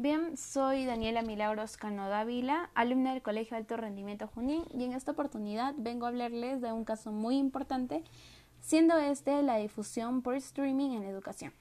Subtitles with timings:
[0.00, 5.12] Bien, soy Daniela Milagros Cano Dávila, alumna del Colegio Alto Rendimiento Junín y en esta
[5.12, 8.02] oportunidad vengo a hablarles de un caso muy importante,
[8.62, 11.52] siendo este la difusión por streaming en educación.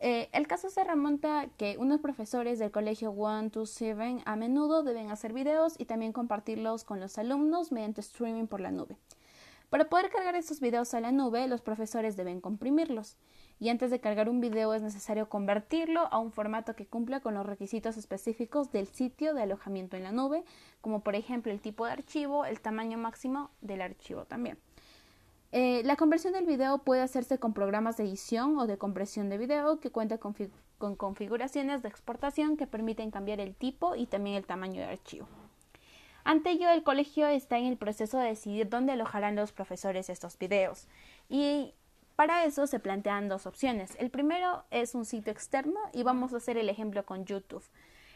[0.00, 5.34] Eh, el caso se remonta que unos profesores del colegio 127 a menudo deben hacer
[5.34, 8.96] videos y también compartirlos con los alumnos mediante streaming por la nube.
[9.68, 13.18] Para poder cargar estos videos a la nube, los profesores deben comprimirlos
[13.60, 17.34] y antes de cargar un video es necesario convertirlo a un formato que cumpla con
[17.34, 20.44] los requisitos específicos del sitio de alojamiento en la nube,
[20.80, 24.58] como por ejemplo el tipo de archivo, el tamaño máximo del archivo también.
[25.50, 29.38] Eh, la conversión del video puede hacerse con programas de edición o de compresión de
[29.38, 30.36] video que cuentan con,
[30.76, 35.26] con configuraciones de exportación que permiten cambiar el tipo y también el tamaño de archivo.
[36.22, 40.36] Ante ello, el colegio está en el proceso de decidir dónde alojarán los profesores estos
[40.36, 40.86] videos
[41.30, 41.72] y
[42.18, 43.94] para eso se plantean dos opciones.
[44.00, 47.62] El primero es un sitio externo y vamos a hacer el ejemplo con YouTube.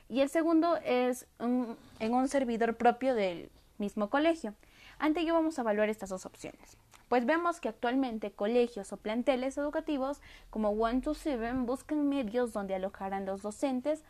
[0.08, 1.76] Y el segundo es en
[2.12, 4.56] un servidor propio del mismo colegio.
[4.98, 6.76] Ante ello vamos a evaluar estas dos opciones.
[7.08, 12.74] Pues vemos que actualmente colegios o planteles educativos como One to Seven buscan medios donde
[12.74, 14.02] alojarán los docentes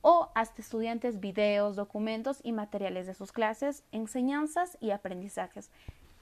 [0.00, 5.70] o hasta estudiantes videos, documentos y materiales de sus clases, enseñanzas y aprendizajes.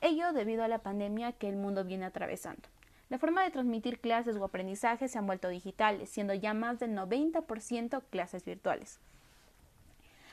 [0.03, 2.69] Ello debido a la pandemia que el mundo viene atravesando.
[3.13, 6.97] La forma de transmitir clases o aprendizajes se han vuelto digitales, siendo ya más del
[6.97, 9.01] 90% clases virtuales.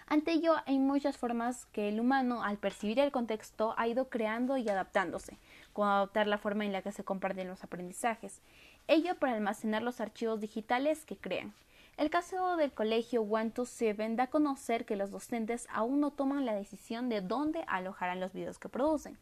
[0.08, 4.56] Ante ello, hay muchas formas que el humano, al percibir el contexto, ha ido creando
[4.56, 5.36] y adaptándose,
[5.74, 8.40] como adoptar la forma en la que se comparten los aprendizajes,
[8.88, 11.54] ello para almacenar los archivos digitales que crean.
[11.98, 16.12] El caso del colegio One to Seven da a conocer que los docentes aún no
[16.12, 19.18] toman la decisión de dónde alojarán los videos que producen.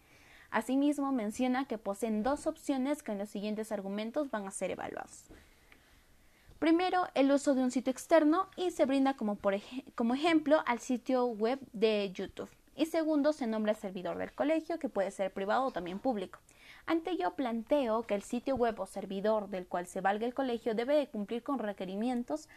[0.52, 5.26] Asimismo, menciona que poseen dos opciones que en los siguientes argumentos van a ser evaluados.
[6.60, 9.38] Primero, el uso de un sitio externo y se brinda como,
[9.96, 12.50] como ejemplo al sitio web de YouTube.
[12.76, 16.40] Y segundo, se nombra el servidor del colegio, que puede ser privado o también público.
[16.88, 20.74] Ante ello planteo que el sitio web o servidor del cual se valga el colegio
[20.74, 22.48] debe de cumplir con requerimientos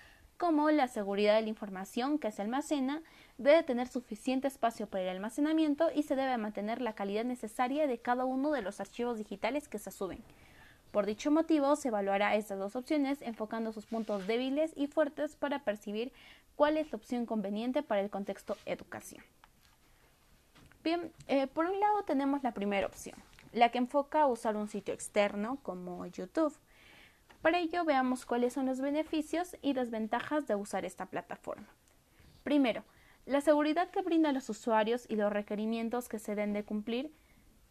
[0.41, 3.03] como la seguridad de la información que se almacena,
[3.37, 7.99] debe tener suficiente espacio para el almacenamiento y se debe mantener la calidad necesaria de
[7.99, 10.25] cada uno de los archivos digitales que se suben.
[10.93, 15.59] Por dicho motivo, se evaluará estas dos opciones enfocando sus puntos débiles y fuertes para
[15.59, 16.11] percibir
[16.57, 19.23] cuál es la opción conveniente para el contexto educación.
[20.83, 23.19] Bien, eh, por un lado tenemos la primera opción,
[23.53, 26.57] la que enfoca a usar un sitio externo como YouTube.
[27.43, 31.69] Para ello veamos cuáles son los beneficios y desventajas de usar esta plataforma.
[32.45, 32.85] Primero,
[33.25, 37.13] la seguridad que brinda a los usuarios y los requerimientos que se deben de cumplir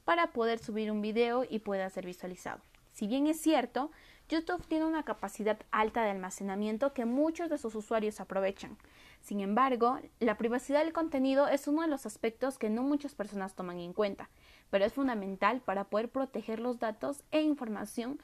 [0.05, 2.61] para poder subir un video y pueda ser visualizado.
[2.93, 3.91] Si bien es cierto,
[4.27, 8.77] YouTube tiene una capacidad alta de almacenamiento que muchos de sus usuarios aprovechan.
[9.21, 13.55] Sin embargo, la privacidad del contenido es uno de los aspectos que no muchas personas
[13.55, 14.29] toman en cuenta,
[14.69, 18.19] pero es fundamental para poder proteger los datos e información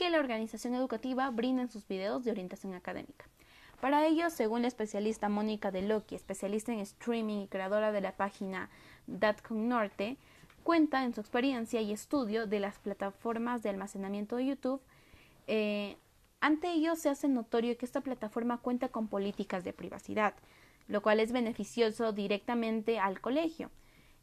[0.00, 3.26] que la organización educativa brinda en sus videos de orientación académica.
[3.82, 8.16] Para ello, según la especialista Mónica De Loki, especialista en streaming y creadora de la
[8.16, 8.70] página
[9.06, 10.16] Datcom Norte,
[10.62, 14.80] cuenta en su experiencia y estudio de las plataformas de almacenamiento de YouTube.
[15.46, 15.98] Eh,
[16.40, 20.32] ante ello, se hace notorio que esta plataforma cuenta con políticas de privacidad,
[20.88, 23.70] lo cual es beneficioso directamente al colegio,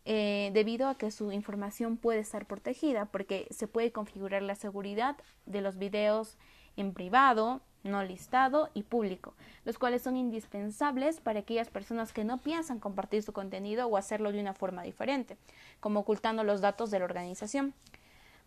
[0.09, 5.17] eh, debido a que su información puede estar protegida porque se puede configurar la seguridad
[5.45, 6.37] de los videos
[6.77, 9.33] en privado, no listado y público,
[9.65, 14.31] los cuales son indispensables para aquellas personas que no piensan compartir su contenido o hacerlo
[14.31, 15.35] de una forma diferente,
[15.81, 17.73] como ocultando los datos de la organización.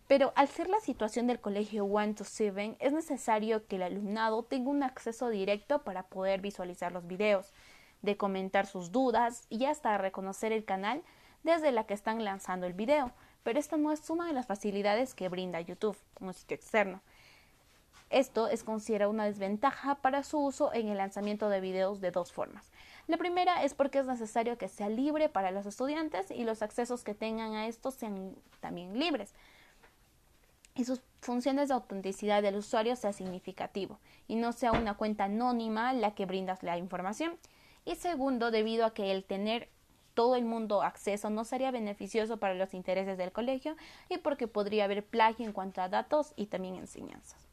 [0.07, 4.41] Pero al ser la situación del colegio One to Seven, es necesario que el alumnado
[4.41, 7.53] tenga un acceso directo para poder visualizar los videos,
[8.01, 11.03] de comentar sus dudas y hasta reconocer el canal
[11.43, 13.11] desde la que están lanzando el video,
[13.43, 17.01] pero esta no es una de las facilidades que brinda YouTube, un sitio externo.
[18.09, 22.33] Esto es considerado una desventaja para su uso en el lanzamiento de videos de dos
[22.33, 22.69] formas.
[23.07, 27.03] La primera es porque es necesario que sea libre para los estudiantes y los accesos
[27.03, 29.33] que tengan a estos sean también libres.
[30.75, 35.93] Y sus funciones de autenticidad del usuario sea significativo y no sea una cuenta anónima
[35.93, 37.37] la que brindas la información.
[37.85, 39.69] Y segundo, debido a que el tener
[40.13, 43.75] todo el mundo acceso no sería beneficioso para los intereses del colegio
[44.09, 47.47] y porque podría haber plagio en cuanto a datos y también enseñanzas.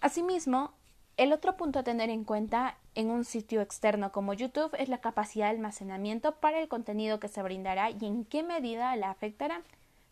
[0.00, 0.72] Asimismo,
[1.16, 4.98] el otro punto a tener en cuenta en un sitio externo como YouTube es la
[4.98, 9.62] capacidad de almacenamiento para el contenido que se brindará y en qué medida la afectará.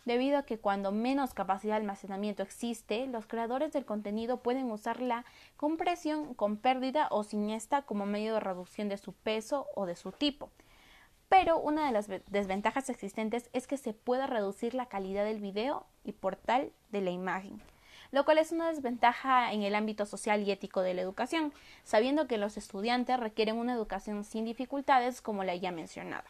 [0.04, 5.00] debido a que cuando menos capacidad de almacenamiento existe, los creadores del contenido pueden usar
[5.00, 5.24] la
[5.56, 9.96] compresión con pérdida o sin esta como medio de reducción de su peso o de
[9.96, 10.50] su tipo.
[11.30, 15.86] Pero una de las desventajas existentes es que se puede reducir la calidad del video
[16.04, 17.62] y por tal de la imagen
[18.12, 21.52] lo cual es una desventaja en el ámbito social y ético de la educación,
[21.84, 26.24] sabiendo que los estudiantes requieren una educación sin dificultades como la ya mencionada.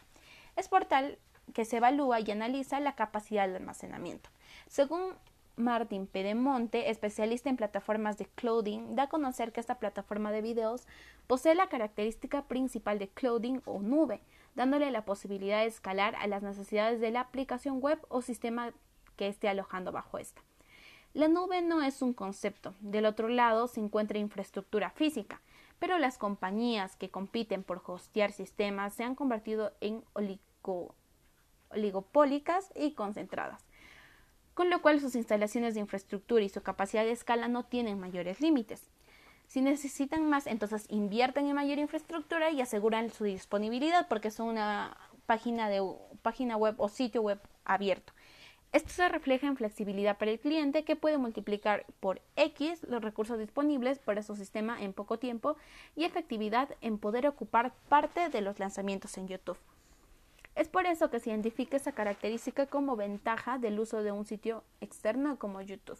[0.55, 1.17] Es por tal
[1.53, 4.29] que se evalúa y analiza la capacidad de almacenamiento.
[4.67, 5.15] Según
[5.55, 10.87] Martín Pedemonte, especialista en plataformas de clothing, da a conocer que esta plataforma de videos
[11.27, 14.21] posee la característica principal de clothing o nube,
[14.55, 18.73] dándole la posibilidad de escalar a las necesidades de la aplicación web o sistema
[19.15, 20.41] que esté alojando bajo esta.
[21.13, 22.73] La nube no es un concepto.
[22.79, 25.41] Del otro lado se encuentra infraestructura física,
[25.77, 30.03] pero las compañías que compiten por hostear sistemas se han convertido en
[31.69, 33.65] oligopólicas y concentradas,
[34.53, 38.39] con lo cual sus instalaciones de infraestructura y su capacidad de escala no tienen mayores
[38.39, 38.89] límites.
[39.51, 44.95] Si necesitan más, entonces invierten en mayor infraestructura y aseguran su disponibilidad porque son una
[45.25, 45.85] página, de,
[46.21, 48.13] página web o sitio web abierto.
[48.71, 53.37] Esto se refleja en flexibilidad para el cliente que puede multiplicar por X los recursos
[53.39, 55.57] disponibles para su sistema en poco tiempo
[55.97, 59.57] y efectividad en poder ocupar parte de los lanzamientos en YouTube.
[60.55, 64.63] Es por eso que se identifica esa característica como ventaja del uso de un sitio
[64.79, 65.99] externo como YouTube.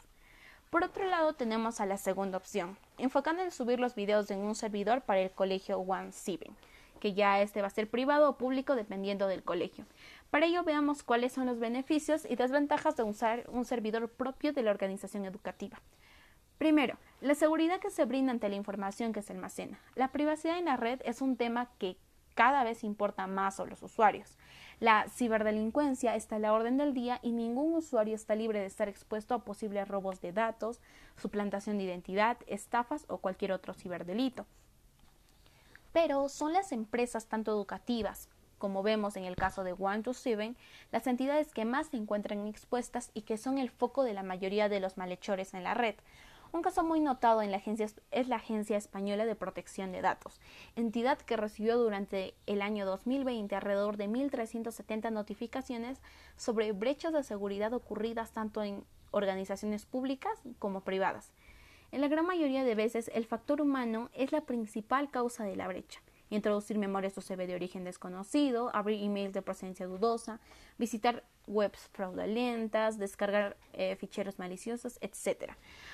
[0.71, 4.55] Por otro lado, tenemos a la segunda opción, enfocando en subir los videos en un
[4.55, 6.55] servidor para el colegio OneSeven,
[7.01, 9.85] que ya este va a ser privado o público dependiendo del colegio.
[10.29, 14.63] Para ello veamos cuáles son los beneficios y desventajas de usar un servidor propio de
[14.63, 15.81] la organización educativa.
[16.57, 19.77] Primero, la seguridad que se brinda ante la información que se almacena.
[19.95, 21.97] La privacidad en la red es un tema que
[22.33, 24.37] cada vez importa más a los usuarios.
[24.81, 28.89] La ciberdelincuencia está a la orden del día y ningún usuario está libre de estar
[28.89, 30.81] expuesto a posibles robos de datos,
[31.17, 34.47] suplantación de identidad, estafas o cualquier otro ciberdelito.
[35.93, 38.27] Pero son las empresas tanto educativas
[38.61, 40.55] como vemos en el caso de One to Seven,
[40.91, 44.69] las entidades que más se encuentran expuestas y que son el foco de la mayoría
[44.69, 45.95] de los malhechores en la red.
[46.53, 50.41] Un caso muy notado en la agencia es la Agencia Española de Protección de Datos,
[50.75, 56.01] entidad que recibió durante el año 2020 alrededor de 1.370 notificaciones
[56.35, 61.31] sobre brechas de seguridad ocurridas tanto en organizaciones públicas como privadas.
[61.93, 65.69] En la gran mayoría de veces el factor humano es la principal causa de la
[65.69, 70.39] brecha introducir memorias USB de origen desconocido, abrir emails de procedencia dudosa,
[70.79, 75.51] visitar webs fraudulentas, descargar eh, ficheros maliciosos, etc.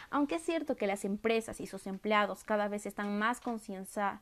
[0.10, 4.22] Aunque es cierto que las empresas y sus empleados cada vez están más concienciados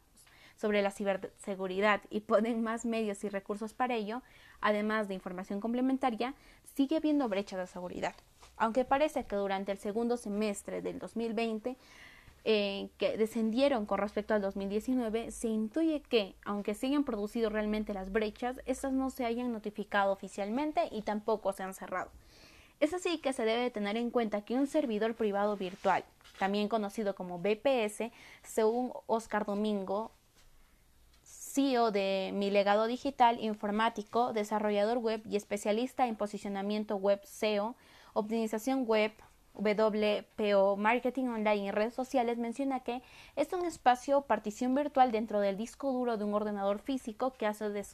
[0.56, 4.22] sobre la ciberseguridad y ponen más medios y recursos para ello,
[4.62, 6.34] además de información complementaria,
[6.76, 8.16] sigue habiendo brechas de seguridad.
[8.56, 11.76] Aunque parece que durante el segundo semestre del 2020
[12.48, 17.04] eh, que descendieron con respecto al 2019, se intuye que, aunque se hayan
[17.50, 22.12] realmente las brechas, estas no se hayan notificado oficialmente y tampoco se han cerrado.
[22.80, 26.06] Es así que se debe tener en cuenta que un servidor privado virtual,
[26.38, 28.12] también conocido como BPS,
[28.44, 30.12] según Oscar Domingo,
[31.24, 37.76] CEO de Mi Legado Digital, informático, desarrollador web y especialista en posicionamiento web SEO,
[38.14, 39.12] optimización web,
[39.56, 43.02] WPO Marketing Online y redes sociales menciona que
[43.36, 47.70] es un espacio partición virtual dentro del disco duro de un ordenador físico que hace
[47.70, 47.86] de,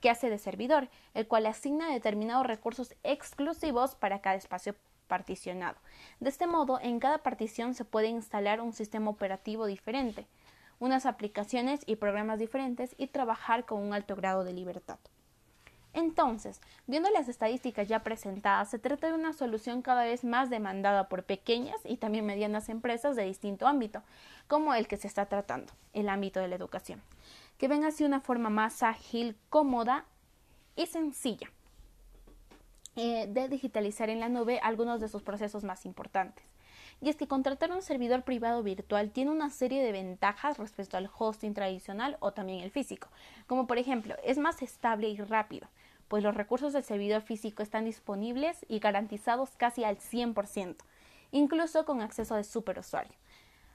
[0.00, 4.74] que hace de servidor, el cual asigna determinados recursos exclusivos para cada espacio
[5.06, 5.76] particionado.
[6.20, 10.26] De este modo, en cada partición se puede instalar un sistema operativo diferente,
[10.78, 14.98] unas aplicaciones y programas diferentes y trabajar con un alto grado de libertad.
[15.98, 21.08] Entonces, viendo las estadísticas ya presentadas, se trata de una solución cada vez más demandada
[21.08, 24.04] por pequeñas y también medianas empresas de distinto ámbito,
[24.46, 27.02] como el que se está tratando, el ámbito de la educación,
[27.58, 30.04] que ven así una forma más ágil, cómoda
[30.76, 31.50] y sencilla
[32.94, 36.44] eh, de digitalizar en la nube algunos de sus procesos más importantes.
[37.00, 41.10] Y es que contratar un servidor privado virtual tiene una serie de ventajas respecto al
[41.18, 43.08] hosting tradicional o también el físico,
[43.48, 45.68] como por ejemplo es más estable y rápido,
[46.08, 50.76] pues los recursos del servidor físico están disponibles y garantizados casi al 100%,
[51.30, 53.14] incluso con acceso de superusuario.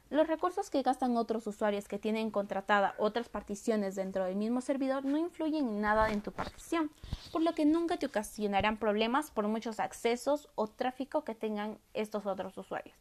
[0.09, 5.05] Los recursos que gastan otros usuarios que tienen contratada otras particiones dentro del mismo servidor
[5.05, 6.91] no influyen en nada en tu partición,
[7.31, 12.27] por lo que nunca te ocasionarán problemas por muchos accesos o tráfico que tengan estos
[12.27, 12.95] otros usuarios.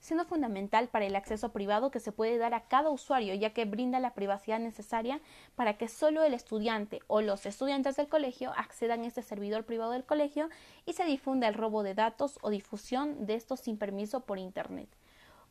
[0.00, 3.64] Siendo fundamental para el acceso privado que se puede dar a cada usuario, ya que
[3.64, 5.20] brinda la privacidad necesaria
[5.54, 9.92] para que solo el estudiante o los estudiantes del colegio accedan a este servidor privado
[9.92, 10.48] del colegio
[10.84, 14.88] y se difunda el robo de datos o difusión de estos sin permiso por Internet.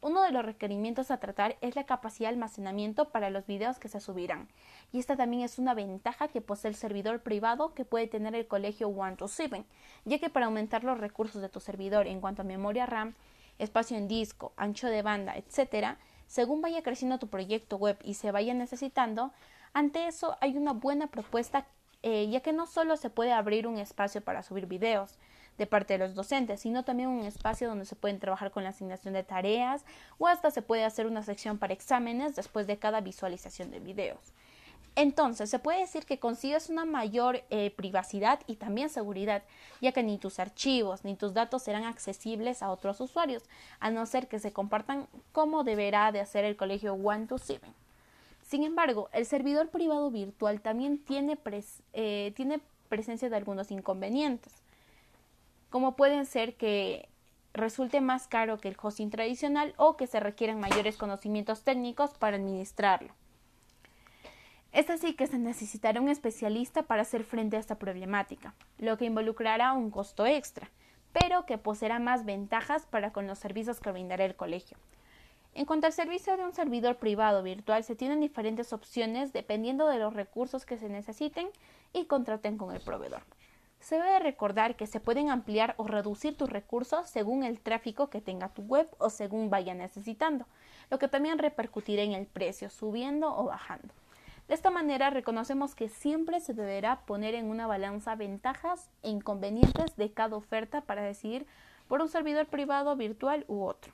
[0.02, 3.88] Uno de los requerimientos a tratar es la capacidad de almacenamiento para los videos que
[3.88, 4.50] se subirán,
[4.92, 8.46] y esta también es una ventaja que posee el servidor privado que puede tener el
[8.46, 9.66] colegio OneToSeven,
[10.04, 13.16] ya que para aumentar los recursos de tu servidor en cuanto a memoria RAM,
[13.60, 15.98] espacio en disco, ancho de banda, etc.,
[16.28, 19.32] según vaya creciendo tu proyecto web y se vaya necesitando,
[19.74, 21.68] ante eso hay una buena propuesta,
[22.02, 25.18] eh, ya que no solo se puede abrir un espacio para subir videos,
[25.58, 28.70] de parte de los docentes, sino también un espacio donde se pueden trabajar con la
[28.70, 29.86] asignación de tareas
[30.18, 34.34] o hasta se puede hacer una sección para exámenes después de cada visualización de videos.
[34.96, 39.44] Entonces, se puede decir que consigues una mayor eh, privacidad y también seguridad,
[39.82, 43.44] ya que ni tus archivos ni tus datos serán accesibles a otros usuarios,
[43.80, 47.74] a no ser que se compartan como deberá de hacer el colegio One to Seven.
[48.42, 51.38] Sin embargo, el servidor privado virtual también tiene,
[51.94, 54.62] eh, tiene presencia de algunos inconvenientes
[55.76, 57.10] como pueden ser que
[57.54, 62.38] resulte más caro que el hosting tradicional o que se requieren mayores conocimientos técnicos para
[62.38, 63.14] administrarlo.
[64.76, 69.06] Es así que se necesitará un especialista para hacer frente a esta problemática, lo que
[69.06, 70.70] involucrará un costo extra,
[71.14, 74.78] pero que poseerá más ventajas para con los servicios que brindará el colegio.
[75.54, 79.98] En cuanto al servicio de un servidor privado virtual, se tienen diferentes opciones dependiendo de
[79.98, 81.48] los recursos que se necesiten
[81.94, 83.22] y contraten con el proveedor.
[83.80, 88.20] Se debe recordar que se pueden ampliar o reducir tus recursos según el tráfico que
[88.20, 90.46] tenga tu web o según vaya necesitando,
[90.90, 93.94] lo que también repercutirá en el precio, subiendo o bajando.
[94.48, 99.96] De esta manera reconocemos que siempre se deberá poner en una balanza ventajas e inconvenientes
[99.96, 101.48] de cada oferta para decidir
[101.88, 103.94] por un servidor privado, virtual u otro.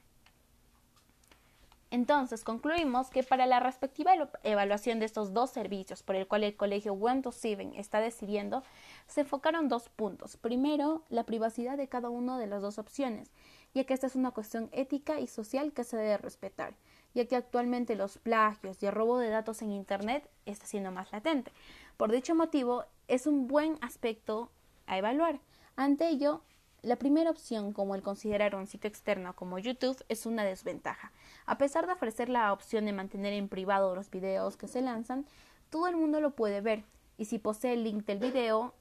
[1.90, 6.56] Entonces, concluimos que para la respectiva evaluación de estos dos servicios por el cual el
[6.56, 8.64] colegio Wento Seven está decidiendo,
[9.08, 10.38] se enfocaron dos puntos.
[10.38, 13.30] Primero, la privacidad de cada una de las dos opciones,
[13.74, 16.76] ya que esta es una cuestión ética y social que se debe respetar,
[17.14, 21.12] ya que actualmente los plagios y el robo de datos en Internet está siendo más
[21.12, 21.52] latente.
[21.98, 24.50] Por dicho motivo, es un buen aspecto
[24.88, 25.40] a evaluar.
[25.76, 26.42] Ante ello,
[26.82, 31.12] la primera opción, como el considerar un sitio externo como YouTube, es una desventaja.
[31.46, 35.26] A pesar de ofrecer la opción de mantener en privado los videos que se lanzan,
[35.70, 36.84] todo el mundo lo puede ver,
[37.18, 38.74] y si posee el link del video,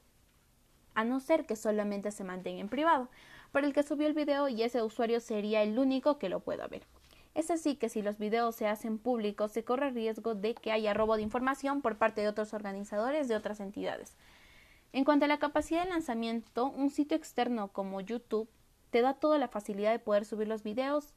[0.94, 3.08] a no ser que solamente se mantenga en privado,
[3.52, 6.66] para el que subió el video y ese usuario sería el único que lo pueda
[6.68, 6.86] ver.
[7.34, 10.94] Es así que si los videos se hacen públicos, se corre riesgo de que haya
[10.94, 14.16] robo de información por parte de otros organizadores de otras entidades.
[14.92, 18.48] En cuanto a la capacidad de lanzamiento, un sitio externo como YouTube
[18.90, 21.14] te da toda la facilidad de poder subir los videos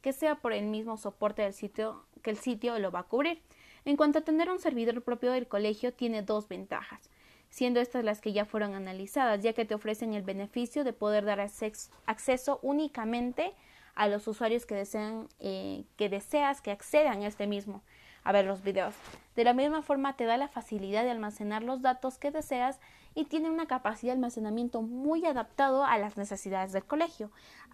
[0.00, 3.42] que sea por el mismo soporte del sitio que el sitio lo va a cubrir.
[3.84, 7.10] En cuanto a tener un servidor propio del colegio, tiene dos ventajas,
[7.50, 11.24] siendo estas las que ya fueron analizadas, ya que te ofrecen el beneficio de poder
[11.24, 13.54] dar acceso únicamente a
[14.06, 17.82] los usuarios que desean eh, que deseas que accedan a este mismo
[18.28, 18.94] a ver los videos.
[19.36, 22.78] De la misma forma te da la facilidad de almacenar los datos que deseas
[23.14, 27.30] y tiene una capacidad de almacenamiento muy adaptado a las necesidades del colegio,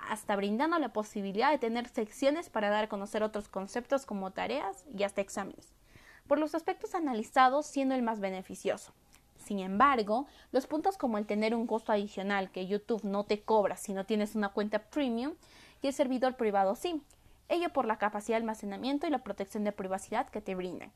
[0.08, 4.84] hasta brindando la posibilidad de tener secciones para dar a conocer otros conceptos como tareas
[4.96, 5.74] y hasta exámenes.
[6.28, 8.92] Por los aspectos analizados siendo el más beneficioso.
[9.36, 13.76] Sin embargo, los puntos como el tener un costo adicional que YouTube no te cobra
[13.76, 15.34] si no tienes una cuenta premium
[15.88, 17.02] el servidor privado sí,
[17.48, 20.92] ello por la capacidad de almacenamiento y la protección de privacidad que te brindan.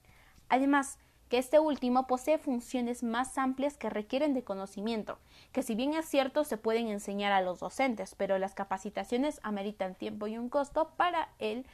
[0.49, 5.19] Además, que este último posee funciones más amplias que requieren de conocimiento,
[5.53, 9.95] que si bien es cierto se pueden enseñar a los docentes, pero las capacitaciones ameritan
[9.95, 11.67] tiempo y un costo para el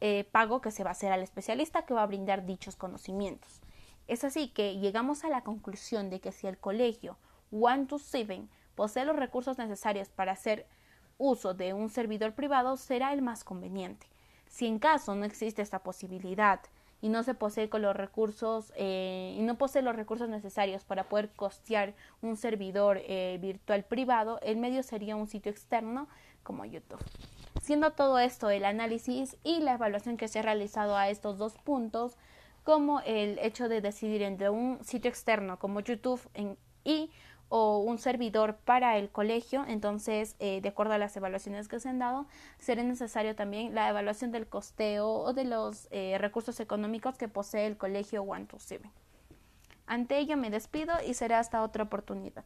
[0.00, 3.60] eh, pago que se va a hacer al especialista que va a brindar dichos conocimientos.
[4.08, 7.16] Es así que llegamos a la conclusión de que si el colegio
[7.50, 10.66] One to Seven posee los recursos necesarios para hacer
[11.18, 14.06] uso de un servidor privado, será el más conveniente.
[14.46, 16.60] Si en caso no existe esta posibilidad
[17.00, 21.08] y no se posee con los recursos eh, y no posee los recursos necesarios para
[21.08, 26.08] poder costear un servidor eh, virtual privado, el medio sería un sitio externo
[26.42, 27.02] como YouTube.
[27.60, 31.54] Siendo todo esto el análisis y la evaluación que se ha realizado a estos dos
[31.58, 32.16] puntos,
[32.64, 36.20] como el hecho de decidir entre un sitio externo como YouTube
[36.84, 37.10] y
[37.54, 41.90] o un servidor para el colegio, entonces, eh, de acuerdo a las evaluaciones que se
[41.90, 42.26] han dado,
[42.58, 47.66] será necesario también la evaluación del costeo o de los eh, recursos económicos que posee
[47.66, 48.56] el colegio One to
[49.86, 52.44] Ante ello me despido y será hasta otra oportunidad.